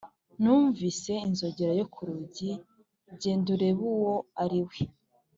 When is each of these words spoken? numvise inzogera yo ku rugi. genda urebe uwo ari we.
numvise 0.41 1.11
inzogera 1.27 1.73
yo 1.79 1.85
ku 1.93 1.99
rugi. 2.07 2.49
genda 3.21 3.47
urebe 3.55 3.83
uwo 3.95 4.15
ari 4.43 4.61
we. 4.67 4.77